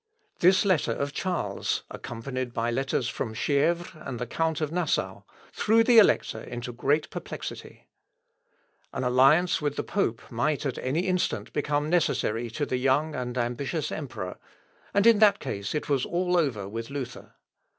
[0.39, 5.21] This letter of Charles, accompanied by letters from Chievres and the Count of Nassau,
[5.53, 7.87] threw the Elector into great perplexity.
[8.93, 13.37] An alliance with the pope might at any instant become necessary to the young and
[13.37, 14.39] ambitious emperor,
[14.91, 17.35] and in that case it was all over with Luther.